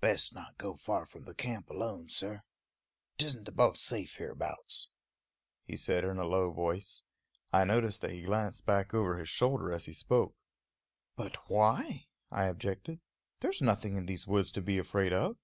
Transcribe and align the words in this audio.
"Best 0.00 0.34
not 0.34 0.58
go 0.58 0.74
far 0.74 1.06
from 1.06 1.24
camp 1.34 1.70
alone, 1.70 2.08
sir. 2.08 2.42
'T 3.16 3.24
isn't 3.26 3.46
above 3.46 3.76
safe 3.76 4.16
hereabouts," 4.16 4.88
he 5.62 5.76
said 5.76 6.02
in 6.02 6.18
a 6.18 6.24
low 6.26 6.50
voice. 6.50 7.04
I 7.52 7.62
noticed 7.62 8.00
that 8.00 8.10
he 8.10 8.22
glanced 8.22 8.66
back 8.66 8.92
over 8.92 9.16
his 9.18 9.28
shoulder 9.28 9.70
as 9.72 9.84
he 9.84 9.92
spoke. 9.92 10.34
"But 11.14 11.36
why?" 11.48 12.08
I 12.28 12.46
objected. 12.46 12.98
"There's 13.38 13.62
nothing 13.62 13.96
in 13.96 14.06
these 14.06 14.26
woods 14.26 14.50
to 14.50 14.60
be 14.62 14.78
afraid 14.78 15.12
of." 15.12 15.36